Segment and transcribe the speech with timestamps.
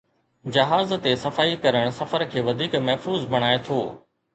[0.55, 3.83] جهاز تي صفائي ڪرڻ سفر کي وڌيڪ محفوظ بڻائي ٿو